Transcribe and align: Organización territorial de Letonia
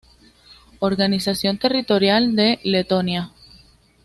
Organización 0.79 1.59
territorial 1.59 2.35
de 2.35 2.59
Letonia 2.63 3.31